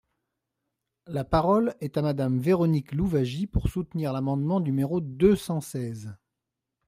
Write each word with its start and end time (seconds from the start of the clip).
La 1.05 1.23
parole 1.23 1.75
est 1.79 1.95
à 1.95 2.01
Madame 2.01 2.39
Véronique 2.39 2.91
Louwagie, 2.91 3.45
pour 3.45 3.69
soutenir 3.69 4.11
l’amendement 4.13 4.59
numéro 4.59 4.99
deux 4.99 5.35
cent 5.35 5.61
seize. 5.61 6.15